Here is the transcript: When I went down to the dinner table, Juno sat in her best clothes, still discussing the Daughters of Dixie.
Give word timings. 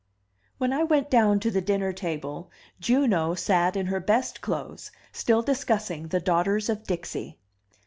When 0.57 0.73
I 0.73 0.81
went 0.83 1.11
down 1.11 1.39
to 1.41 1.51
the 1.51 1.61
dinner 1.61 1.93
table, 1.93 2.49
Juno 2.79 3.35
sat 3.35 3.75
in 3.75 3.85
her 3.85 3.99
best 3.99 4.41
clothes, 4.41 4.89
still 5.11 5.43
discussing 5.43 6.07
the 6.07 6.19
Daughters 6.19 6.69
of 6.69 6.85
Dixie. 6.85 7.37